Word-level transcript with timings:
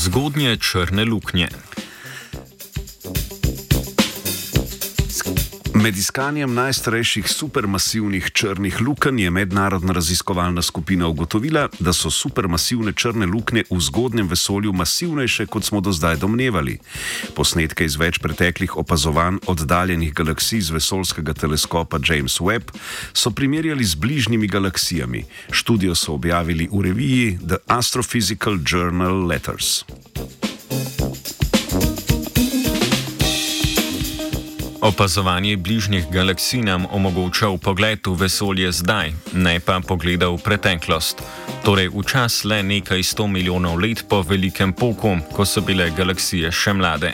zgodnje 0.00 0.56
črne 0.56 1.04
luknje. 1.04 1.48
Med 5.80 5.96
iskanjem 5.96 6.54
najstarejših 6.54 7.28
supermasivnih 7.28 8.26
črnih 8.36 8.80
lukenj 8.84 9.20
je 9.22 9.30
mednarodna 9.30 9.92
raziskovalna 9.96 10.62
skupina 10.62 11.08
ugotovila, 11.08 11.68
da 11.78 11.92
so 11.92 12.10
supermasivne 12.10 12.92
črne 12.92 13.26
luknje 13.26 13.64
v 13.70 13.80
zgodnjem 13.80 14.28
vesolju 14.28 14.72
masivnejše, 14.72 15.46
kot 15.46 15.64
smo 15.64 15.80
do 15.80 15.92
zdaj 15.92 16.16
domnevali. 16.20 16.76
Posnetke 17.34 17.84
iz 17.88 17.96
več 17.96 18.18
preteklih 18.20 18.76
opazovanj 18.76 19.40
oddaljenih 19.46 20.12
galaksij 20.14 20.60
z 20.60 20.76
vesoljskega 20.76 21.32
teleskopa 21.32 21.96
James 22.04 22.36
Webb 22.44 22.76
so 23.12 23.30
primerjali 23.30 23.84
z 23.84 23.94
bližnjimi 23.94 24.52
galaksijami. 24.52 25.24
Študijo 25.50 25.94
so 25.94 26.12
objavili 26.12 26.68
v 26.72 26.82
reviji 26.90 27.38
The 27.40 27.56
Astrophysical 27.66 28.60
Journal 28.66 29.24
Letters. 29.26 29.84
Opazovanje 34.80 35.56
bližnjih 35.56 36.04
galaksij 36.10 36.62
nam 36.62 36.86
omogoča 36.90 37.46
pogled 37.62 38.06
v 38.06 38.14
vesolje 38.16 38.72
zdaj, 38.72 39.12
ne 39.32 39.60
pa 39.60 39.80
pogled 39.80 40.22
v 40.22 40.38
preteklost, 40.40 41.20
torej 41.64 41.92
v 41.92 42.00
čas 42.08 42.44
le 42.44 42.62
nekaj 42.62 43.02
sto 43.02 43.26
milijonov 43.26 43.76
let 43.76 44.08
po 44.08 44.22
velikem 44.22 44.72
poku, 44.72 45.18
ko 45.36 45.44
so 45.44 45.60
bile 45.60 45.90
galaksije 45.92 46.48
še 46.48 46.72
mlade. 46.72 47.12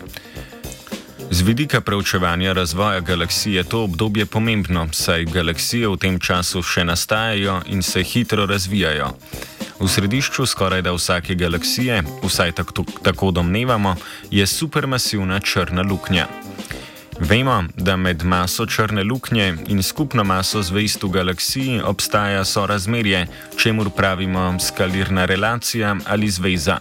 Z 1.31 1.43
vidika 1.43 1.81
preučevanja 1.81 2.53
razvoja 2.53 3.01
galaksij 3.01 3.57
je 3.57 3.65
to 3.65 3.83
obdobje 3.85 4.27
pomembno, 4.27 4.87
saj 4.93 5.25
galaksije 5.25 5.89
v 5.89 5.99
tem 5.99 6.21
času 6.23 6.63
še 6.63 6.87
nastajajo 6.87 7.61
in 7.67 7.83
se 7.83 8.03
hitro 8.03 8.47
razvijajo. 8.47 9.11
V 9.81 9.89
središču 9.91 10.47
skoraj 10.47 10.87
da 10.87 10.95
vsake 10.95 11.35
galaksije, 11.35 12.03
vsaj 12.23 12.53
tako, 12.53 12.87
tako 13.03 13.31
domnevamo, 13.31 13.97
je 14.31 14.47
supermasivna 14.47 15.41
črna 15.41 15.83
luknja. 15.83 16.46
Vemo, 17.21 17.65
da 17.77 17.97
med 17.97 18.25
maso 18.25 18.67
črne 18.67 19.05
luknje 19.05 19.55
in 19.67 19.83
skupno 19.83 20.25
maso 20.25 20.63
zvest 20.63 21.03
v 21.03 21.09
galaksiji 21.09 21.81
obstaja 21.81 22.45
sorazmerje, 22.45 23.27
čemu 23.57 23.91
pravimo 23.91 24.59
skalirna 24.61 25.25
relacija 25.25 25.97
ali 26.07 26.31
zveza. 26.31 26.79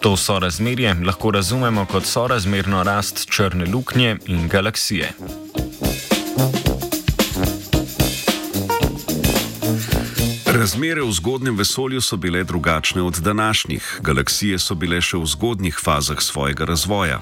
To 0.00 0.16
sorazmerje 0.16 0.96
lahko 1.06 1.30
razumemo 1.30 1.86
kot 1.86 2.04
sorazmerno 2.06 2.82
rast 2.82 3.26
črne 3.30 3.66
luknje 3.66 4.16
in 4.26 4.48
galaksije. 4.48 5.12
Razmere 10.46 11.02
v 11.02 11.12
zgodnjem 11.12 11.56
vesolju 11.56 12.00
so 12.00 12.16
bile 12.16 12.44
drugačne 12.44 13.02
od 13.02 13.14
današnjih. 13.14 14.00
Galaksije 14.00 14.58
so 14.58 14.74
bile 14.74 15.00
še 15.00 15.16
v 15.16 15.26
zgodnjih 15.26 15.80
fazah 15.84 16.20
svojega 16.20 16.64
razvoja. 16.64 17.20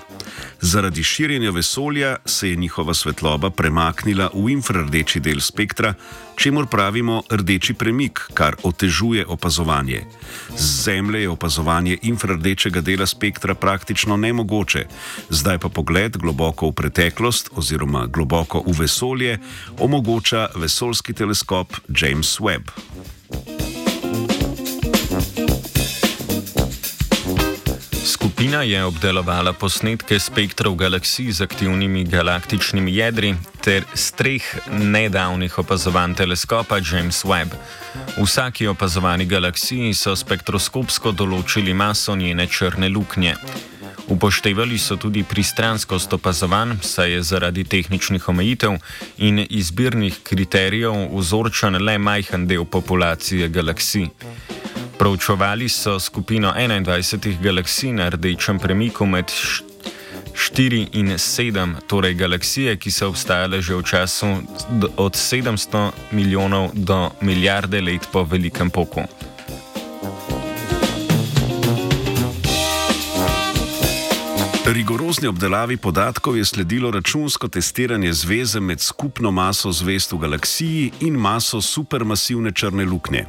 Zaradi 0.61 1.03
širjenja 1.03 1.51
vesolja 1.51 2.17
se 2.27 2.51
je 2.51 2.57
njihova 2.57 2.95
svetloba 2.95 3.51
premaknila 3.51 4.31
v 4.35 4.51
infrardeči 4.51 5.21
del 5.21 5.41
spektra, 5.41 5.95
čemur 6.37 6.67
pravimo 6.67 7.23
rdeči 7.31 7.75
premik, 7.75 8.21
kar 8.35 8.57
otežuje 8.63 9.27
opazovanje. 9.27 10.05
Z 10.57 10.83
Zemlje 10.85 11.23
je 11.23 11.29
opazovanje 11.29 11.99
infrardečega 12.03 12.81
dela 12.81 13.07
spektra 13.07 13.55
praktično 13.55 14.17
nemogoče, 14.17 14.87
zdaj 15.31 15.59
pa 15.59 15.69
pogled 15.69 16.17
globoko 16.17 16.69
v 16.69 16.73
preteklost 16.73 17.51
oziroma 17.55 18.07
globoko 18.07 18.63
v 18.67 18.79
vesolje 18.79 19.39
omogoča 19.79 20.49
vesoljski 20.57 21.13
teleskop 21.13 21.77
James 21.89 22.41
Webb. 22.41 22.71
Skupina 28.43 28.63
je 28.63 28.85
obdelovala 28.85 29.53
posnetke 29.55 30.19
spektrov 30.19 30.75
galaksij 30.75 31.31
z 31.31 31.45
aktivnimi 31.47 32.03
galaktičnimi 32.05 32.91
jedri 32.91 33.37
ter 33.63 33.85
streh 33.95 34.43
nedavnih 34.67 35.59
opazovanj 35.59 36.15
teleskopa 36.19 36.81
James 36.83 37.23
Webb. 37.25 37.55
V 38.19 38.27
vsaki 38.27 38.67
opazovani 38.67 39.29
galaksiji 39.31 39.95
so 39.95 40.17
spektroskopsko 40.19 41.13
določili 41.15 41.71
maso 41.71 42.17
njene 42.19 42.49
črne 42.51 42.91
luknje. 42.91 43.37
Upoštevali 44.11 44.79
so 44.79 44.97
tudi 44.97 45.23
pristranskost 45.23 46.13
opazovanj, 46.13 46.81
saj 46.83 47.13
je 47.13 47.23
zaradi 47.23 47.65
tehničnih 47.65 48.29
omejitev 48.29 48.75
in 49.19 49.39
izbirnih 49.51 50.19
kriterijev 50.27 51.15
vzorčen 51.15 51.79
le 51.79 51.95
majhen 51.99 52.51
del 52.51 52.65
populacije 52.65 53.49
galaksij. 53.49 54.11
Proučevali 54.99 55.69
so 55.69 56.01
skupino 56.01 56.53
21 56.53 57.41
galaksij 57.43 57.93
na 57.93 58.09
rdečem 58.09 58.59
premiku 58.59 59.07
med 59.07 59.33
4 60.35 60.89
in 60.93 61.19
7, 61.19 61.77
torej 61.87 62.15
galaksije, 62.15 62.77
ki 62.77 62.91
so 62.91 63.09
obstajale 63.09 63.63
že 63.63 63.75
v 63.75 63.83
času 63.83 64.27
od 64.97 65.15
700 65.17 65.91
milijonov 66.13 66.71
do 66.75 67.11
milijarde 67.21 67.81
let 67.81 68.09
po 68.13 68.25
velikem 68.25 68.71
poku. 68.71 69.05
Rigorozni 74.73 75.29
obdelavi 75.29 75.77
podatkov 75.77 76.37
je 76.37 76.45
sledilo 76.45 76.91
računsko 76.91 77.49
testiranje 77.49 78.13
zveze 78.13 78.61
med 78.61 78.81
skupno 78.81 79.31
maso 79.31 79.73
zvest 79.73 80.13
v 80.13 80.19
galaksiji 80.19 80.93
in 81.01 81.15
maso 81.15 81.61
supermasivne 81.61 82.53
črne 82.53 82.85
luknje. 82.85 83.27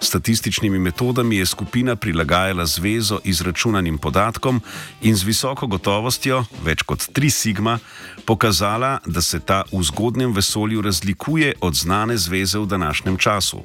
Statističnimi 0.00 0.78
metodami 0.78 1.36
je 1.36 1.46
skupina 1.46 1.96
prilagajala 1.96 2.66
zvezo 2.66 3.20
izračunanim 3.24 3.98
podatkom 3.98 4.60
in 5.02 5.14
z 5.16 5.24
visoko 5.24 5.66
gotovostjo, 5.66 6.44
več 6.64 6.82
kot 6.82 6.98
3 6.98 7.30
sigma, 7.30 7.78
pokazala, 8.26 8.98
da 9.06 9.22
se 9.22 9.40
ta 9.40 9.62
v 9.72 9.82
zgodnjem 9.82 10.32
vesolju 10.32 10.82
razlikuje 10.82 11.54
od 11.60 11.74
znane 11.74 12.16
zveze 12.16 12.58
v 12.58 12.66
današnjem 12.66 13.16
času. 13.16 13.62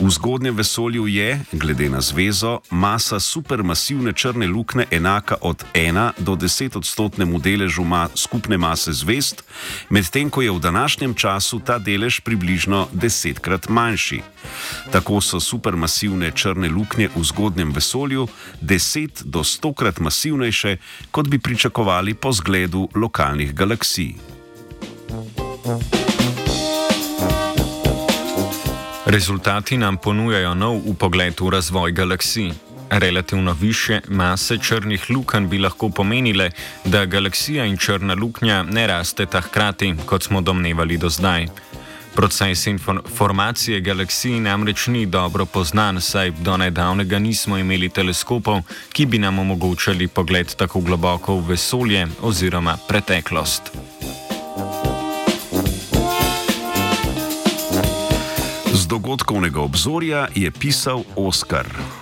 V 0.00 0.10
zgodnjem 0.10 0.56
vesolju 0.56 1.06
je, 1.06 1.40
glede 1.52 1.88
na 1.88 2.00
zvezo, 2.00 2.60
masa 2.70 3.20
supermasivne 3.20 4.12
črne 4.12 4.46
luknje 4.46 4.84
enaka 4.90 5.36
od 5.40 5.64
1 5.74 6.10
do 6.18 6.34
10 6.34 6.76
odstotnemu 6.76 7.38
deležu 7.38 7.84
ma 7.84 8.08
skupne 8.14 8.58
mase 8.58 8.92
zvest, 8.92 9.44
medtem 9.90 10.30
ko 10.30 10.42
je 10.42 10.50
v 10.50 10.58
današnjem 10.58 11.14
času 11.14 11.60
ta 11.60 11.78
delež 11.78 12.20
približno 12.20 12.88
desetkrat 12.92 13.68
manjši. 13.68 14.20
Tako 14.90 15.20
so 15.20 15.40
supermasivne 15.40 16.30
črne 16.34 16.68
luknje 16.68 17.08
v 17.16 17.24
zgodnjem 17.24 17.72
vesolju 17.72 18.28
10 18.62 19.24
do 19.24 19.40
100 19.40 19.74
krat 19.74 20.00
masivnejše, 20.00 20.76
kot 21.10 21.28
bi 21.28 21.38
pričakovali 21.38 22.14
po 22.14 22.32
zgledu 22.32 22.88
lokalnih 22.94 23.54
galaksij. 23.54 24.14
thank 25.64 25.94
you 25.94 26.11
Rezultati 29.12 29.76
nam 29.76 29.96
ponujajo 29.96 30.54
nov 30.54 30.76
upogled 30.88 31.40
v 31.40 31.50
razvoj 31.50 31.92
galaksij. 31.92 32.52
Relativno 32.90 33.52
više 33.60 34.00
mase 34.08 34.58
črnih 34.58 35.10
lukenj 35.10 35.48
bi 35.48 35.58
lahko 35.58 35.88
pomenile, 35.88 36.50
da 36.84 37.04
galaksija 37.04 37.64
in 37.64 37.76
črna 37.76 38.14
luknja 38.14 38.62
ne 38.62 38.86
rasteta 38.86 39.40
hkrati, 39.40 39.94
kot 40.06 40.22
smo 40.22 40.40
domnevali 40.40 40.96
do 40.96 41.08
zdaj. 41.08 41.46
Proces 42.14 42.66
informacije 42.66 43.80
galaksij 43.80 44.40
namreč 44.40 44.86
ni 44.86 45.06
dobro 45.06 45.46
poznan, 45.46 46.00
saj 46.00 46.30
do 46.30 46.56
nedavnega 46.56 47.18
nismo 47.18 47.58
imeli 47.58 47.88
teleskopov, 47.88 48.62
ki 48.92 49.06
bi 49.06 49.18
nam 49.18 49.38
omogočali 49.38 50.08
pogled 50.08 50.54
tako 50.54 50.80
globoko 50.80 51.36
v 51.36 51.48
vesolje 51.48 52.06
oziroma 52.22 52.78
preteklost. 52.88 53.72
Dogodkovnega 58.92 59.60
obzorja 59.60 60.26
je 60.34 60.50
pisal 60.50 61.04
Oskar. 61.16 62.01